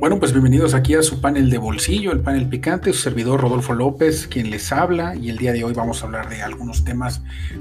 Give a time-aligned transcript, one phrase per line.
[0.00, 3.74] Bueno, pues bienvenidos aquí a su panel de bolsillo, el panel picante, su servidor Rodolfo
[3.74, 7.20] López, quien les habla, y el día de hoy vamos a hablar de algunos temas,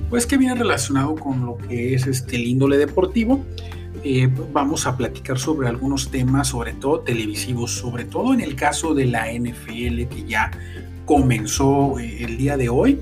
[0.09, 3.43] pues que vienen relacionados con lo que es este el índole deportivo.
[4.05, 8.93] Eh, vamos a platicar sobre algunos temas, sobre todo televisivos, sobre todo en el caso
[8.93, 10.49] de la NFL que ya
[11.05, 13.01] comenzó eh, el día de hoy.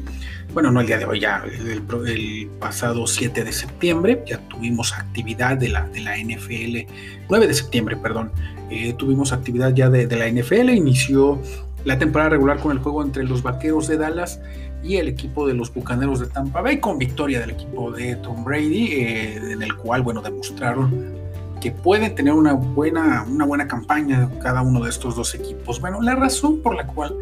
[0.58, 5.55] Bueno, no el día de hoy, ya el, pasado 7 de septiembre, ya tuvimos actividad
[5.55, 6.91] de la, de la NFL,
[7.30, 8.31] 9 de septiembre, perdón,
[8.72, 11.40] eh, tuvimos actividad ya de, la NFL, inició
[11.86, 14.41] la temporada regular con el juego entre los Vaqueros de Dallas
[14.81, 18.44] y el equipo de los Bucaneros de Tampa Bay, con victoria del equipo de Tom
[18.44, 21.14] Brady, eh, en el cual, bueno, demostraron
[21.62, 25.80] que pueden tener una buena, una buena campaña cada uno de estos dos equipos.
[25.80, 27.16] Bueno, la razón por la cual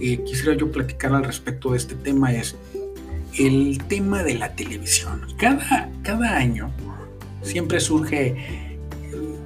[0.00, 2.56] eh, quisiera yo platicar al respecto de este tema es
[3.38, 5.22] el tema de la televisión.
[5.38, 6.70] Cada, cada año
[7.42, 8.36] siempre surge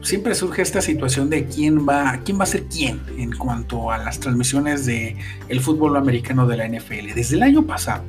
[0.03, 3.99] siempre surge esta situación de quién va, quién va a ser quién en cuanto a
[3.99, 5.17] las transmisiones de
[5.49, 7.15] el fútbol americano de la NFL.
[7.15, 8.05] Desde el año pasado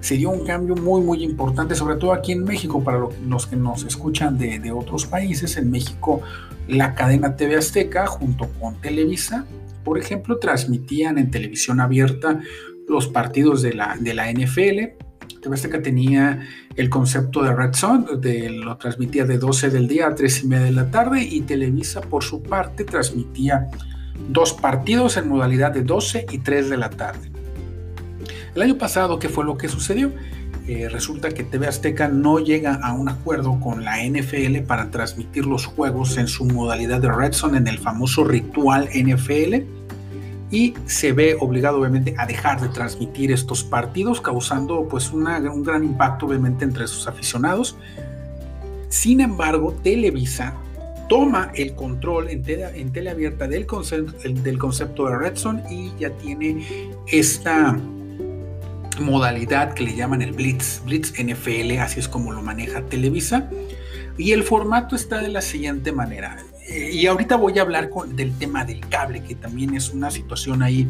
[0.00, 3.56] se dio un cambio muy muy importante, sobre todo aquí en México, para los que
[3.56, 5.56] nos escuchan de, otros países.
[5.56, 6.20] En México,
[6.68, 9.46] la cadena TV Azteca junto con Televisa,
[9.84, 12.40] por ejemplo, transmitían en televisión abierta
[12.88, 15.06] los partidos de la, de la NFL
[15.40, 16.40] TV tenía
[16.76, 18.06] el concepto de Red Zone,
[18.50, 22.00] lo transmitía de 12 del día a 3 y media de la tarde y Televisa
[22.00, 23.68] por su parte transmitía
[24.28, 27.30] dos partidos en modalidad de 12 y 3 de la tarde.
[28.54, 30.12] El año pasado, ¿qué fue lo que sucedió?
[30.66, 35.46] Eh, resulta que TV Azteca no llega a un acuerdo con la NFL para transmitir
[35.46, 39.75] los juegos en su modalidad de Red Zone en el famoso ritual NFL
[40.50, 45.24] y se ve obligado obviamente a dejar de transmitir estos partidos, causando pues un
[45.64, 47.76] gran impacto obviamente entre sus aficionados.
[48.88, 50.54] Sin embargo, Televisa
[51.08, 53.66] toma el control en en abierta del,
[54.42, 57.76] del concepto de Redson y ya tiene esta
[59.00, 63.50] modalidad que le llaman el Blitz, Blitz NFL, así es como lo maneja Televisa.
[64.16, 66.38] Y el formato está de la siguiente manera
[66.68, 70.88] y ahorita voy a hablar del tema del cable, que también es una situación ahí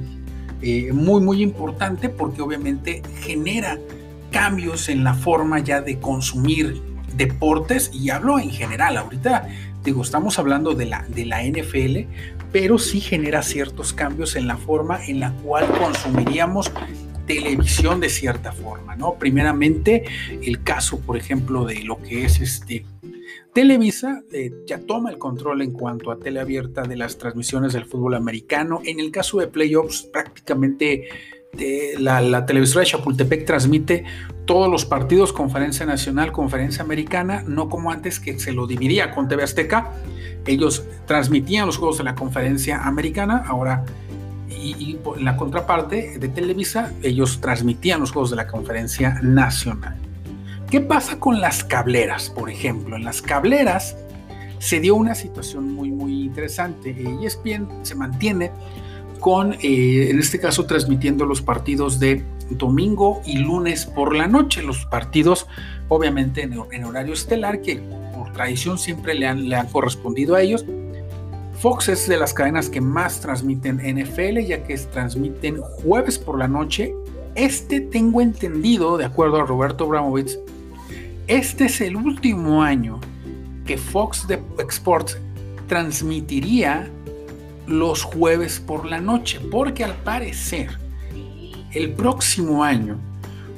[0.63, 3.79] eh, muy, muy importante porque obviamente genera
[4.31, 6.81] cambios en la forma ya de consumir
[7.15, 8.97] deportes y hablo en general.
[8.97, 9.49] Ahorita
[9.85, 12.09] digo, estamos hablando de la, de la NFL,
[12.53, 16.73] pero sí genera ciertos cambios en la forma en la cual consumiríamos
[17.27, 19.15] televisión de cierta forma, ¿no?
[19.15, 20.05] Primeramente,
[20.43, 22.87] el caso, por ejemplo, de lo que es este
[23.53, 28.15] Televisa eh, ya toma el control en cuanto a teleabierta de las transmisiones del fútbol
[28.15, 28.81] americano.
[28.85, 31.09] En el caso de playoffs, prácticamente
[31.59, 34.05] eh, la, televisora de Chapultepec transmite
[34.45, 39.29] todos los partidos, conferencia nacional, conferencia americana, no como antes que se lo dividía con
[39.29, 39.93] TV Azteca.
[40.45, 43.85] Ellos transmitían los juegos de la conferencia americana, ahora
[44.49, 50.06] y, y en la contraparte de Televisa, ellos transmitían los juegos de la conferencia nacional.
[50.71, 52.97] ¿Qué pasa con las cableras, por ejemplo?
[52.97, 53.97] En las cableras
[54.59, 56.91] se dio una situación muy, muy interesante.
[57.23, 58.51] ESPN se mantiene
[59.21, 64.61] con, eh, en este caso, transmitiendo los partidos de domingo y lunes por la noche.
[64.61, 65.47] Los partidos,
[65.89, 67.77] obviamente, en, horario estelar, que
[68.13, 70.65] por tradición siempre le han, le han correspondido a ellos.
[71.61, 76.49] Fox es de las cadenas que más transmiten NFL, ya que transmiten jueves por la
[76.49, 76.93] noche.
[77.37, 80.37] Este tengo entendido, de acuerdo a Roberto Abramovich,
[81.27, 83.01] este es el último año
[83.65, 84.27] que Fox
[84.69, 85.19] Sports
[85.67, 86.89] transmitiría
[87.67, 90.79] los jueves por la noche, porque al parecer
[91.73, 92.97] el próximo año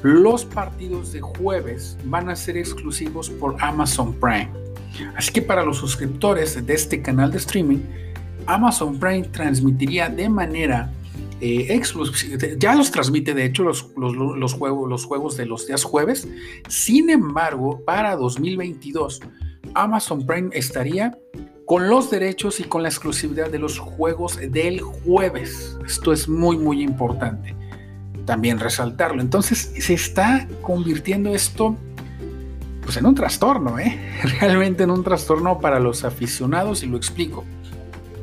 [0.02, 4.48] los partidos de jueves van a ser exclusivos por Amazon Prime.
[5.14, 7.80] Así que para los suscriptores de este canal de streaming,
[8.46, 10.90] Amazon Prime transmitiría de manera
[11.40, 16.28] eh, ya los transmite de hecho los, los, juegos, los juegos de los días jueves.
[16.68, 19.20] Sin embargo, para 2022,
[19.74, 21.16] Amazon Prime estaría
[21.66, 25.78] con los derechos y con la exclusividad de los juegos del jueves.
[25.86, 27.54] Esto es muy, muy importante
[28.28, 29.22] también resaltarlo.
[29.22, 31.74] Entonces se está convirtiendo esto
[32.82, 33.98] pues en un trastorno, ¿eh?
[34.40, 37.44] realmente en un trastorno para los aficionados y lo explico.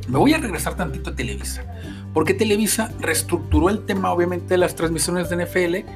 [0.07, 1.65] Me voy a regresar tantito a Televisa
[2.15, 5.89] porque Televisa reestructuró el tema obviamente de las transmisiones de NFL.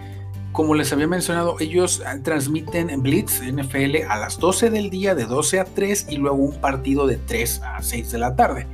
[0.51, 5.23] Como les había mencionado, ellos ah, transmiten Blitz NFL a las 12 del día, de
[5.23, 8.67] 12 a 3 y luego un partido de 3 a 6 de la tarde.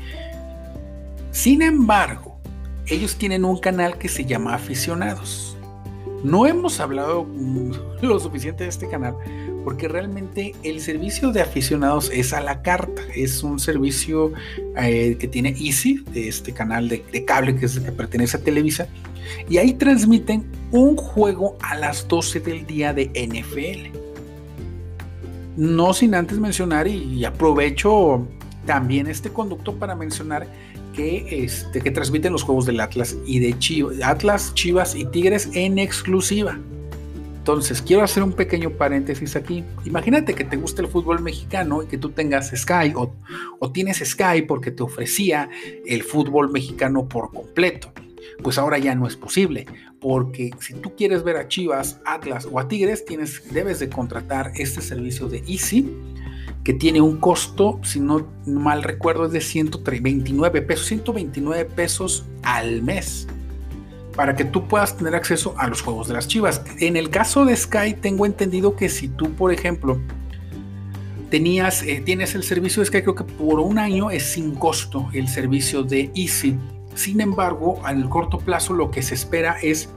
[1.29, 2.39] Sin embargo,
[2.87, 5.55] ellos tienen un canal que se llama Aficionados.
[6.23, 7.27] No hemos hablado
[8.01, 9.15] lo suficiente de este canal
[9.65, 13.01] porque realmente el servicio de aficionados es a la carta.
[13.15, 14.31] Es un servicio
[14.77, 18.87] eh, que tiene Easy, de este canal de, cable que, pertenece a Televisa.
[19.49, 23.97] Y ahí transmiten un juego a las 12 del día de NFL.
[25.57, 28.27] No sin antes mencionar, y, aprovecho
[28.67, 30.45] también este conducto para mencionar
[30.93, 35.49] que, este, que transmiten los juegos del Atlas y de Chivas, Atlas, Chivas y Tigres
[35.53, 36.59] en exclusiva.
[37.45, 39.63] Entonces, quiero hacer un pequeño paréntesis aquí.
[39.85, 44.41] Imagínate que te gusta el fútbol mexicano y que tú tengas Sky o, tienes Sky
[44.47, 45.47] porque te ofrecía
[45.85, 47.93] el fútbol mexicano por completo.
[48.41, 49.67] Pues ahora ya no es posible,
[50.01, 54.51] porque si tú quieres ver a Chivas, Atlas o a Tigres, tienes, debes de contratar
[54.55, 55.87] este servicio de Easy,
[56.63, 62.81] que tiene un costo, si no mal recuerdo, es de 129 pesos, 129 pesos al
[62.81, 63.27] mes
[64.15, 66.61] para que tú puedas tener acceso a los juegos de las Chivas.
[66.79, 69.99] En el caso de Sky, tengo entendido que si tú, por ejemplo,
[71.29, 75.09] tenías, eh, tienes el servicio de Sky, creo que por un año es sin costo
[75.13, 76.57] el servicio de Easy.
[76.95, 79.89] Sin embargo, en el corto plazo lo que se espera es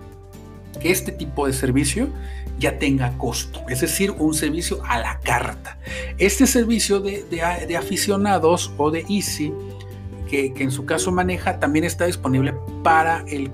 [0.81, 2.09] que este tipo de servicio
[2.59, 5.79] ya tenga costo, es decir, un servicio a la carta.
[6.19, 9.53] Este servicio de, de aficionados o de Easy
[10.29, 12.55] que, en su caso maneja, también está disponible
[12.85, 13.51] para el,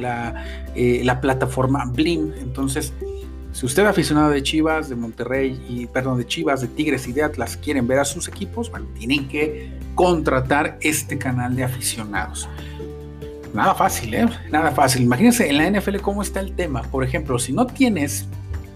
[0.00, 0.44] la,
[0.74, 2.32] eh, la, plataforma Blim.
[2.40, 2.92] Entonces,
[3.52, 7.12] si usted es aficionado de Chivas, de Monterrey, y perdón, de Chivas, de Tigres y
[7.12, 12.48] de Atlas, quieren ver a sus equipos, bueno, tienen que contratar este canal de aficionados.
[13.52, 14.28] Nada fácil, ¿eh?
[14.50, 15.02] Nada fácil.
[15.02, 16.82] Imagínense en la NFL cómo está el tema.
[16.82, 18.26] Por ejemplo, si no tienes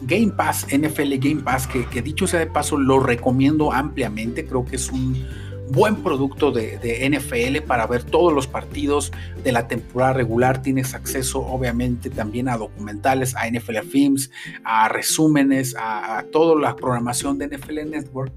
[0.02, 4.64] Game Pass, NFL Game Pass, que, que dicho sea de paso, lo recomiendo ampliamente, creo
[4.64, 5.26] que es un
[5.70, 6.78] buen producto de,
[7.08, 9.12] NFL para ver todos los partidos
[9.42, 10.62] de la temporada regular.
[10.62, 14.30] Tienes acceso obviamente también a documentales, a NFL Films,
[14.64, 18.32] a resúmenes, a, toda la programación de NFL Network.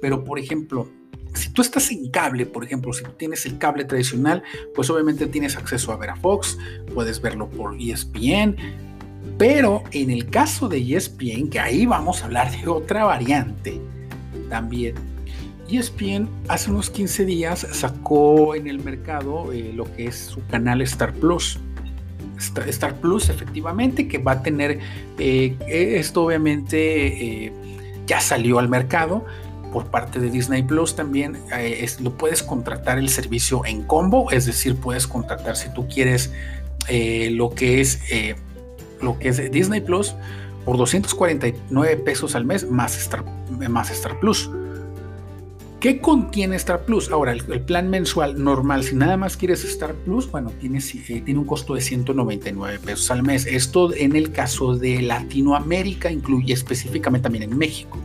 [0.00, 0.88] Pero por ejemplo,
[1.34, 4.42] si tú estás en cable, por ejemplo, si tienes el cable tradicional,
[4.74, 6.58] pues obviamente tienes acceso a ver a Fox,
[6.94, 8.56] puedes verlo por ESPN.
[9.38, 13.80] Pero en el caso de ESPN, que ahí vamos a hablar de otra variante
[14.48, 14.94] también,
[15.68, 20.80] ESPN hace unos 15 días sacó en el mercado eh, lo que es su canal
[20.82, 21.58] Star Plus.
[22.38, 24.80] Star, Plus efectivamente que va a tener,
[25.18, 27.52] eh, esto obviamente eh,
[28.06, 29.24] ya salió al mercado
[29.72, 31.38] por parte de Disney Plus también,
[32.00, 36.32] lo puedes contratar el servicio en combo, es decir, puedes contratar si tú quieres
[37.30, 38.00] lo que es
[39.00, 40.14] lo que es Disney Plus
[40.64, 43.24] por 249 pesos al mes más Star,
[43.68, 44.48] más Star Plus.
[45.84, 47.10] ¿Qué contiene Star Plus?
[47.10, 51.38] Ahora, el, plan mensual normal, si nada más quieres Star Plus, bueno, tiene, eh, tiene
[51.38, 53.44] un costo de 199 pesos al mes.
[53.44, 57.98] Esto en el caso de Latinoamérica, incluye específicamente también en México.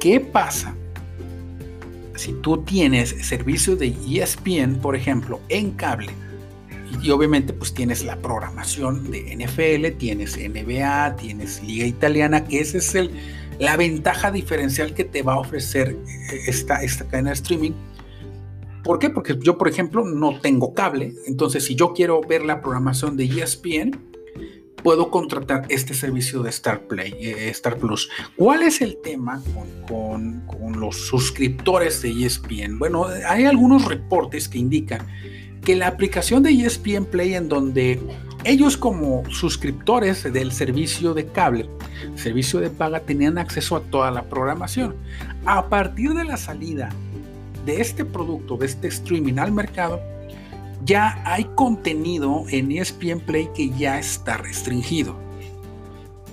[0.00, 0.74] ¿Qué pasa?
[2.16, 6.10] Si tú tienes servicio de ESPN, por ejemplo, en cable,
[7.00, 12.78] y obviamente pues tienes la programación de NFL, tienes NBA, tienes Liga Italiana, que ese
[12.78, 13.12] es el
[13.58, 15.96] la ventaja diferencial que te va a ofrecer
[16.46, 17.72] esta, esta cadena de streaming.
[18.82, 19.10] ¿Por qué?
[19.10, 21.14] Porque yo, por ejemplo, no tengo cable.
[21.26, 23.98] Entonces, si yo quiero ver la programación de ESPN,
[24.84, 28.10] puedo contratar este servicio de Star Play, eh, Star Plus.
[28.36, 29.42] ¿Cuál es el tema
[29.88, 32.78] con, con, los suscriptores de ESPN?
[32.78, 35.06] Bueno, hay algunos reportes que indican
[35.62, 37.98] que la aplicación de ESPN Play en donde
[38.44, 41.68] ellos como suscriptores del servicio de cable,
[42.14, 44.94] servicio de paga, tenían acceso a toda la programación.
[45.46, 46.90] A partir de la salida
[47.64, 50.00] de este producto, de este streaming al mercado,
[50.84, 55.16] ya hay contenido en ESPN Play que ya está restringido.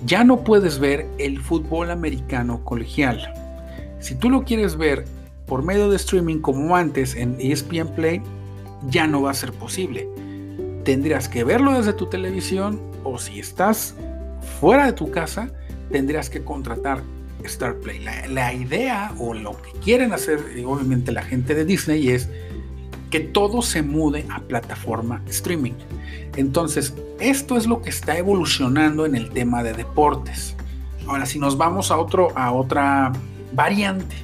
[0.04, 3.32] Ya no puedes ver el fútbol americano colegial.
[4.00, 5.06] Si tú lo quieres ver
[5.46, 8.20] por medio de streaming como antes en ESPN Play,
[8.90, 10.08] ya no va a ser posible.
[10.84, 13.94] Tendrías que verlo desde tu televisión o si estás
[14.60, 15.50] fuera de tu casa,
[15.90, 17.02] tendrías que contratar
[17.44, 18.00] Star Play.
[18.28, 22.28] La, idea o lo que quieren hacer, eh, obviamente, la gente de Disney es
[23.10, 25.74] que todo se mude a plataforma streaming.
[26.36, 30.56] Entonces, esto es lo que está evolucionando en el tema de deportes.
[31.06, 33.12] Ahora, si nos vamos a, otro, a otra
[33.52, 34.16] variante,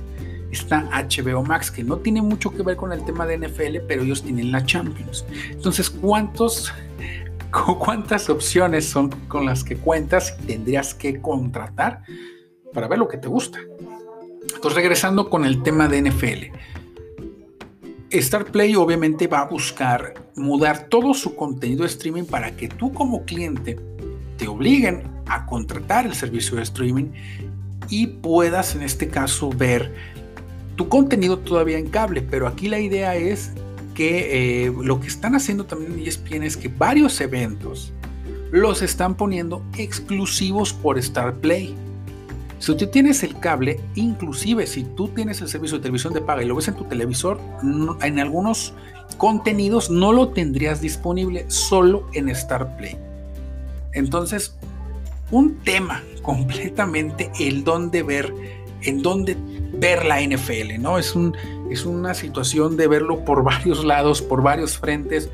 [0.50, 4.02] está HBO Max, que no tiene mucho que ver con el tema de NFL, pero
[4.02, 5.25] ellos tienen la Champions.
[5.50, 6.73] Entonces, ¿cuántos,
[7.78, 12.02] ¿cuántas opciones son con las que cuentas y tendrías que contratar
[12.73, 13.59] para ver lo que te gusta?
[14.40, 16.59] Entonces, regresando con el tema de NFL.
[18.11, 22.93] Star Play obviamente va a buscar mudar todo su contenido de streaming para que tú
[22.93, 23.78] como cliente
[24.38, 27.11] te obliguen a contratar el servicio de streaming
[27.90, 29.95] y puedas en este caso ver
[30.78, 33.50] tu contenido todavía en cable, pero aquí la idea es
[33.97, 37.92] que eh, lo que están haciendo también en ESPN es que varios eventos
[38.52, 41.75] los están poniendo exclusivos por Star Play.
[42.61, 46.44] Si tú tienes el cable, inclusive si tú tienes el servicio de televisión de paga
[46.44, 47.40] y lo ves en tu televisor,
[48.00, 48.73] en algunos
[49.16, 52.97] contenidos no lo tendrías disponible solo en Star Play.
[53.94, 54.54] Entonces,
[55.32, 58.32] un tema completamente el dónde ver,
[58.82, 59.37] en dónde
[59.78, 60.99] ver la NFL, ¿no?
[60.99, 61.37] Es, un,
[61.70, 65.30] es una situación de verlo por varios lados, por varios frentes.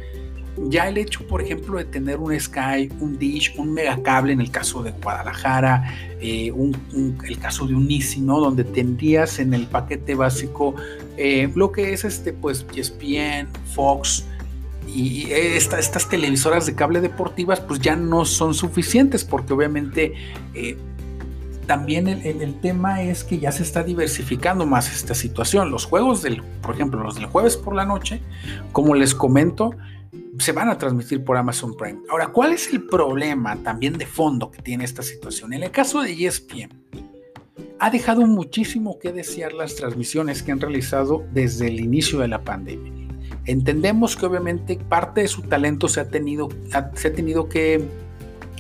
[0.69, 4.53] Ya el hecho, por ejemplo, de tener un Sky, un Dish, un megacable en el
[4.53, 6.53] caso de Guadalajara, eh,
[7.27, 8.39] el caso de un Easy, ¿no?
[8.39, 10.77] Donde tendrías en el paquete básico
[11.17, 14.25] eh, lo que es este, pues, ESPN, Fox,
[14.87, 20.15] y estas televisoras de cable deportivas pues ya no son suficientes porque obviamente
[20.55, 20.77] eh,
[21.67, 25.71] también el, tema es que ya se está diversificando más esta situación.
[25.71, 28.21] Los juegos del, por ejemplo, los del jueves por la noche,
[28.73, 29.75] como les comento,
[30.39, 32.01] se van a transmitir por Amazon Prime.
[32.11, 35.53] Ahora, ¿cuál es el problema también de fondo que tiene esta situación?
[35.53, 36.71] En el caso de ESPN,
[37.79, 42.43] ha dejado muchísimo que desear las transmisiones que han realizado desde el inicio de la
[42.43, 42.93] pandemia.
[43.47, 46.49] Entendemos que obviamente parte de su talento se ha tenido,
[46.95, 47.87] se ha tenido que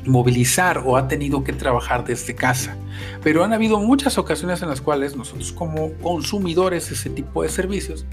[0.06, 2.76] movilizar o ha tenido que trabajar desde casa.
[3.23, 7.49] Pero han habido muchas ocasiones en las cuales nosotros como consumidores de ese tipo de
[7.49, 8.06] servicios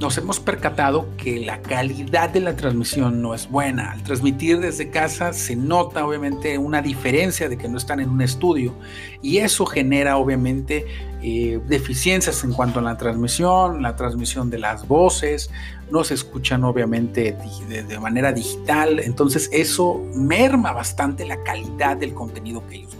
[0.00, 3.92] nos hemos percatado que la calidad de la transmisión no es buena.
[3.92, 8.22] Al transmitir desde casa se nota obviamente una diferencia de que no están en un
[8.22, 8.74] estudio
[9.20, 10.86] y eso genera obviamente
[11.22, 15.50] eh, deficiencias en cuanto a la transmisión, la transmisión de las voces,
[15.90, 17.36] no se escuchan obviamente
[17.68, 22.96] de, manera digital, entonces eso merma bastante la calidad del contenido que ellos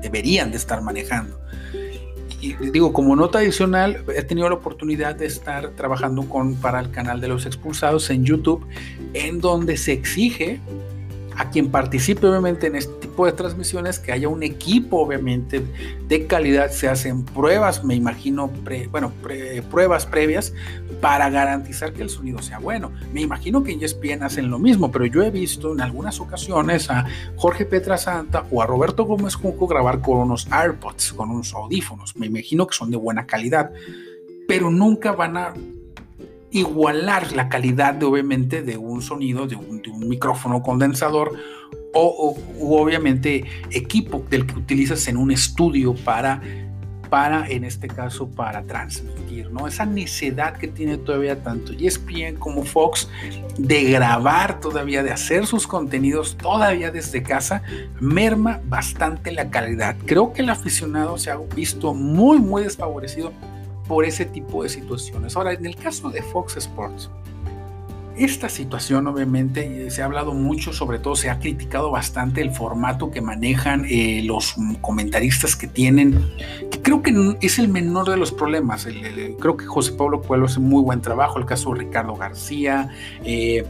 [0.00, 1.38] deberían de estar manejando.
[2.40, 6.90] Y digo, como nota adicional, he tenido la oportunidad de estar trabajando con, para el
[6.92, 8.64] canal de los expulsados en YouTube,
[9.12, 10.60] en donde se exige
[11.38, 15.64] a quien participe obviamente en este tipo de transmisiones, que haya un equipo obviamente
[16.08, 18.50] de calidad, se hacen pruebas, me imagino,
[18.90, 19.12] bueno,
[19.70, 20.52] pruebas previas
[21.00, 22.90] para garantizar que el sonido sea bueno.
[23.12, 26.90] Me imagino que en ESPN hacen lo mismo, pero yo he visto en algunas ocasiones
[26.90, 31.54] a Jorge Petra Santa o a Roberto Gómez Junco grabar con unos AirPods, con unos
[31.54, 32.16] audífonos.
[32.16, 33.70] Me imagino que son de buena calidad,
[34.48, 35.54] pero nunca van a
[36.58, 41.32] igualar la calidad de obviamente de un sonido, de un, micrófono condensador
[41.92, 46.40] o, obviamente equipo del que utilizas en un estudio para,
[47.10, 49.66] para, en este caso, para transmitir, ¿no?
[49.66, 53.08] Esa necesidad que tiene todavía tanto ESPN como Fox
[53.58, 57.62] de grabar todavía, de hacer sus contenidos todavía desde casa,
[58.00, 59.96] merma bastante la calidad.
[60.06, 63.32] Creo que el aficionado se ha visto muy, muy desfavorecido
[63.88, 65.36] por ese tipo de situaciones.
[65.36, 67.10] Ahora, en el caso de Fox Sports,
[68.18, 73.10] esta situación obviamente se ha hablado mucho, sobre todo se ha criticado bastante el formato
[73.10, 76.20] que manejan eh, los comentaristas que tienen,
[76.88, 78.88] creo que es el menor de los problemas.
[79.38, 82.88] creo que José Pablo Pueblo hace muy buen trabajo, el caso de Ricardo García,
[83.24, 83.62] eh,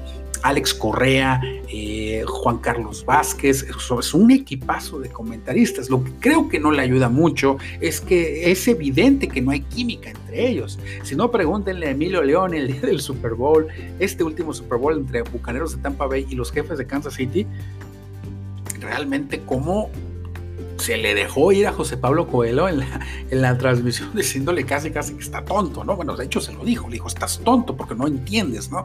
[0.43, 3.67] Alex Correa, eh, Juan Carlos Vázquez,
[3.99, 5.91] es un equipazo de comentaristas.
[5.91, 9.63] Lo que creo que no le ayuda mucho es que es evidente que no hay
[9.63, 10.79] química entre ellos.
[11.03, 13.67] Si no, pregúntenle a Emilio León el día del Super Bowl,
[13.99, 17.49] este último Super Bowl entre Bucaneros de Tampa Bay y los jefes de Kansas City,
[18.81, 19.91] realmente cómo
[20.79, 24.91] se le dejó ir a José Pablo Coelho en la, en la, transmisión diciéndole casi
[24.91, 25.97] casi que está tonto, ¿no?
[25.97, 28.85] Bueno, de hecho se lo dijo, le dijo, estás tonto porque no entiendes, ¿no?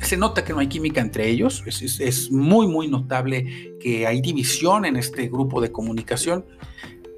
[0.00, 4.84] se nota que no hay química entre ellos, es, muy, muy notable que hay división
[4.84, 6.46] en este grupo de comunicación.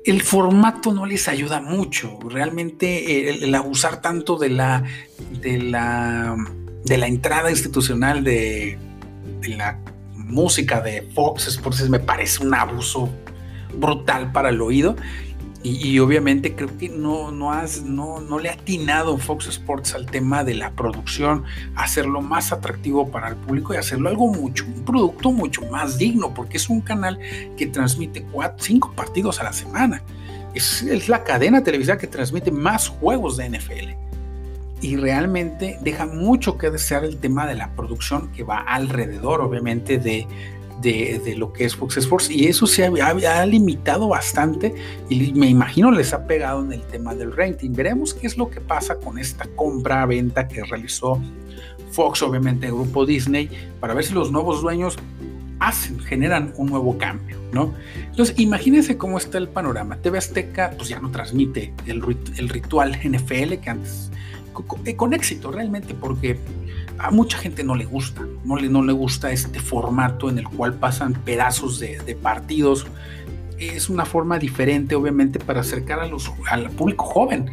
[0.04, 4.82] El formato no les ayuda mucho, realmente el, abusar tanto de la,
[5.40, 6.36] de la,
[6.84, 8.76] de la entrada institucional de,
[9.40, 9.78] de la
[10.14, 13.08] música de Fox Sports me parece un abuso
[13.72, 14.96] brutal para el oído
[15.64, 20.06] y, obviamente creo que no, no, has, no, no le ha atinado Fox Sports al
[20.06, 21.44] tema de la producción,
[21.76, 26.34] hacerlo más atractivo para el público y hacerlo algo mucho, un producto mucho más digno,
[26.34, 27.16] porque es un canal
[27.56, 30.02] que transmite cuatro, cinco partidos a la semana.
[30.52, 33.90] Es, es la cadena televisiva que transmite más juegos de NFL.
[34.80, 39.98] Y realmente deja mucho que desear el tema de la producción que va alrededor, obviamente,
[39.98, 40.26] de
[40.80, 44.74] de, lo que es Fox Sports y eso se ha, limitado bastante
[45.08, 47.72] y me imagino les ha pegado en el tema del rating.
[47.72, 51.20] Veremos qué es lo que pasa con esta compra-venta que realizó
[51.90, 53.50] Fox, obviamente el grupo Disney,
[53.80, 54.96] para ver si los nuevos dueños
[55.60, 57.72] hacen, generan un nuevo cambio, ¿no?
[57.96, 59.96] Entonces, imagínense cómo está el panorama.
[59.96, 62.02] TV Azteca, pues ya no transmite el,
[62.36, 64.11] el ritual NFL que antes,
[64.52, 64.64] con,
[64.96, 66.38] con, éxito realmente, porque
[66.98, 70.48] a mucha gente no le gusta, no le, no le gusta este formato en el
[70.48, 72.86] cual pasan pedazos de, partidos.
[73.58, 77.50] Es una forma diferente, obviamente, para acercar a los, al público joven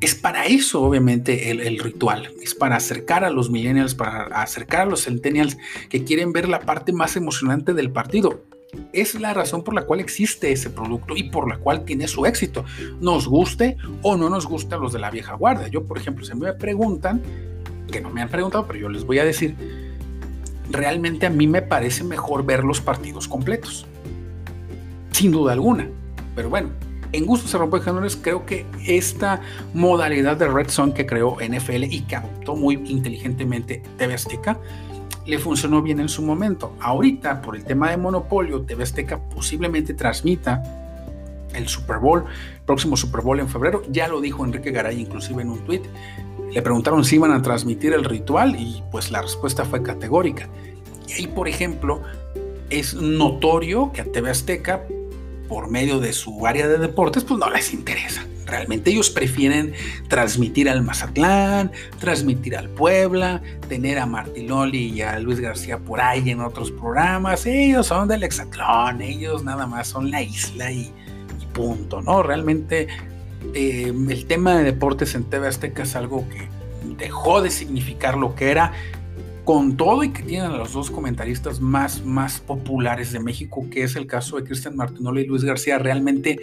[0.00, 2.30] es para eso, obviamente, el, ritual.
[2.40, 6.60] Es para acercar a los millennials, para acercar a los centennials que quieren ver la
[6.60, 8.44] parte más emocionante del partido.
[8.92, 12.26] Es la razón por la cual existe ese producto y por la cual tiene su
[12.26, 12.64] éxito.
[13.00, 15.68] Nos guste o no nos gusta los de la vieja guardia.
[15.68, 17.22] Yo, por ejemplo, si me preguntan,
[17.90, 19.56] que no me han preguntado, pero yo les voy a decir,
[20.70, 23.86] realmente a mí me parece mejor ver los partidos completos.
[25.12, 25.88] Sin duda alguna.
[26.36, 26.70] Pero bueno,
[27.12, 29.40] en gusto se rompe géneros, creo que esta
[29.72, 34.58] modalidad de Red Zone que creó NFL y adoptó muy inteligentemente TV Azteca,
[35.28, 36.74] le funcionó bien en su momento.
[36.80, 40.62] Ahorita, por el tema de monopolio, TV Azteca posiblemente transmita
[41.52, 42.24] el Super Bowl,
[42.64, 43.82] próximo Super Bowl en febrero.
[43.90, 45.82] Ya lo dijo Enrique Garay inclusive en un tweet.
[46.50, 50.48] Le preguntaron si iban a transmitir el ritual y pues la respuesta fue categórica.
[51.06, 52.00] Y ahí, por ejemplo,
[52.70, 54.84] es notorio que a TV Azteca
[55.46, 58.24] por medio de su área de deportes, pues no les interesa.
[58.48, 59.74] Realmente ellos prefieren
[60.08, 66.30] transmitir al Mazatlán, transmitir al Puebla, tener a Martiloli y a Luis García por ahí
[66.30, 67.44] en otros programas.
[67.44, 70.90] Ellos son del Hexatlón, ellos nada más son la isla y,
[71.52, 72.22] punto, ¿no?
[72.22, 72.88] Realmente
[73.54, 76.48] eh, el tema de deportes en TV Azteca es algo que
[76.96, 78.72] dejó de significar lo que era
[79.44, 83.82] con todo y que tienen a los dos comentaristas más, más populares de México, que
[83.82, 86.38] es el caso de Cristian Martinoli y Luis García, realmente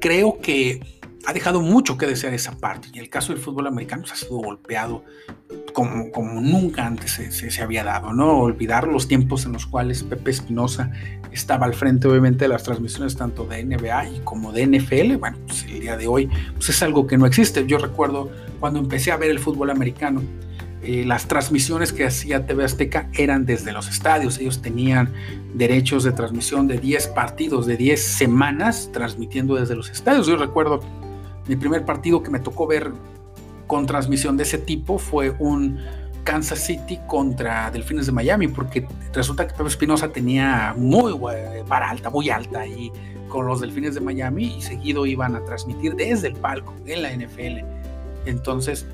[0.00, 0.80] creo que
[1.26, 2.88] ha dejado mucho que desear esa parte.
[2.92, 5.04] Y el caso del fútbol americano se ha sido golpeado
[5.72, 8.38] como, como nunca antes se, se, había dado, ¿no?
[8.40, 10.90] Olvidar los tiempos en los cuales Pepe Espinosa
[11.30, 15.16] estaba al frente, obviamente, de las transmisiones tanto de NBA y como de NFL.
[15.16, 17.66] Bueno, pues el día de hoy pues es algo que no existe.
[17.66, 20.22] Yo recuerdo cuando empecé a ver el fútbol americano,
[20.82, 24.38] eh, las transmisiones que hacía TV Azteca eran desde los estadios.
[24.38, 25.12] Ellos tenían
[25.54, 30.26] derechos de transmisión de 10 partidos, de 10 semanas, transmitiendo desde los estadios.
[30.26, 30.80] Yo recuerdo
[31.46, 32.92] mi primer partido que me tocó ver
[33.66, 35.78] con transmisión de ese tipo fue un
[36.24, 41.12] Kansas City contra Delfines de Miami, porque resulta que Pepe Espinosa tenía muy
[41.68, 42.92] para alta, muy alta ahí
[43.28, 47.12] con los Delfines de Miami y seguido iban a transmitir desde el palco en la
[47.12, 47.64] NFL.
[48.26, 48.86] Entonces,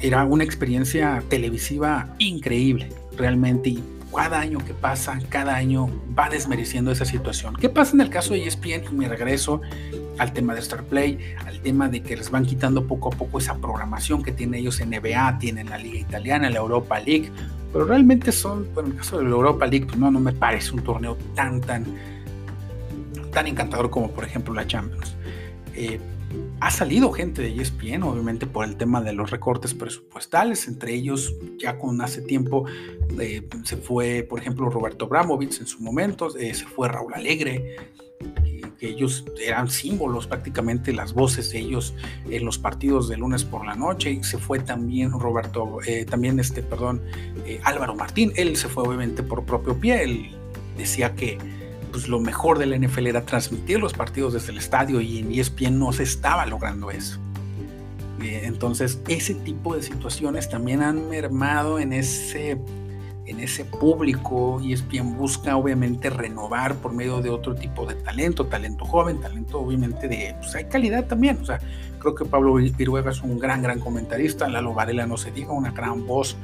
[0.00, 3.70] era una experiencia televisiva increíble, realmente.
[3.70, 7.54] Y cada año que pasa, cada año va desmereciendo esa situación.
[7.56, 8.96] ¿Qué pasa en el caso de ESPN?
[8.96, 9.60] Me regreso
[10.18, 13.38] al tema de Star Play, al tema de que les van quitando poco a poco
[13.38, 17.30] esa programación que tienen ellos en NBA, tienen la Liga Italiana, la Europa League,
[17.72, 20.32] pero realmente son, bueno, en el caso de la Europa League, pues no, no me
[20.32, 21.84] parece un torneo tan, tan,
[23.32, 25.14] tan encantador como por ejemplo la Champions.
[25.74, 26.00] Eh,
[26.60, 31.34] ha salido gente de ESPN, obviamente por el tema de los recortes presupuestales, entre ellos
[31.58, 32.64] ya con hace tiempo
[33.20, 37.76] eh, se fue, por ejemplo, Roberto Bramovich en su momento, eh, se fue Raúl Alegre,
[38.78, 41.94] que ellos eran símbolos prácticamente, las voces de ellos
[42.28, 46.40] en los partidos de lunes por la noche, y se fue también Roberto, eh, también
[46.40, 47.02] este, perdón,
[47.64, 50.30] Álvaro Martín, él se fue obviamente por propio pie, él
[50.76, 51.38] decía que
[51.88, 55.32] pues lo mejor de la NFL era transmitir los partidos desde el estadio y en
[55.32, 57.18] ESPN no se estaba logrando eso.
[58.22, 62.58] Eh, entonces, ese tipo de situaciones también han mermado en ese,
[63.26, 64.60] en ese público.
[64.64, 70.08] ESPN busca obviamente renovar por medio de otro tipo de talento, talento joven, talento obviamente
[70.08, 71.38] de, pues hay calidad también.
[71.40, 71.60] O sea,
[72.00, 74.48] creo que Pablo Viruega es un gran, gran comentarista.
[74.48, 76.36] Lalo Varela no se diga, una gran voz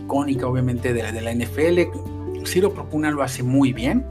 [0.00, 2.46] icónica obviamente de la, de la NFL.
[2.46, 4.04] Ciro Procuna lo hace muy bien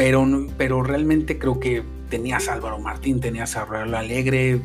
[0.00, 4.62] pero, pero realmente creo que tenías Álvaro Martín, tenías a Raúl Alegre,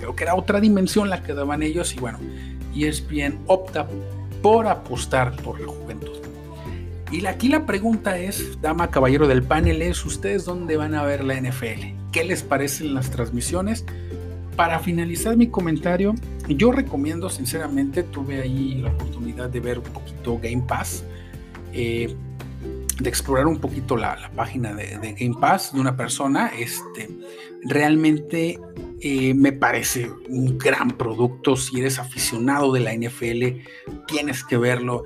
[0.00, 2.18] creo que era otra dimensión la que daban ellos y bueno,
[2.74, 3.86] ESPN opta
[4.42, 6.16] por apostar por la juventud.
[7.12, 11.22] Y aquí la pregunta es, dama caballero del panel, es ustedes dónde van a ver
[11.22, 13.84] la NFL, qué les parecen las transmisiones.
[14.56, 16.16] Para finalizar mi comentario,
[16.48, 21.04] yo recomiendo sinceramente, tuve ahí la oportunidad de ver un poquito Game Pass.
[21.72, 22.12] Eh,
[23.00, 27.08] de explorar un poquito la, página de, Game Pass de una persona, este,
[27.64, 28.58] realmente
[29.00, 31.56] eh, me parece un gran producto.
[31.56, 33.60] Si eres aficionado de la NFL,
[34.06, 35.04] tienes que verlo.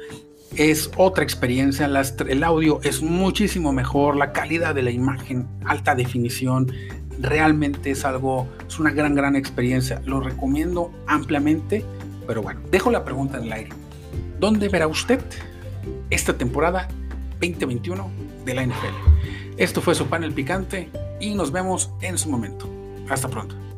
[0.57, 6.73] Es otra experiencia, el audio es muchísimo mejor, la calidad de la imagen, alta definición,
[7.21, 10.03] realmente es algo, es una gran, gran experiencia.
[10.07, 11.85] Lo recomiendo ampliamente,
[12.27, 13.71] pero bueno, dejo la pregunta en el aire.
[14.41, 15.21] ¿Dónde verá usted
[16.11, 16.89] esta temporada
[17.41, 18.11] 2021
[18.45, 19.57] de la NFL.
[19.57, 22.69] Esto fue su panel picante y nos vemos en su momento.
[23.09, 23.70] Hasta pronto.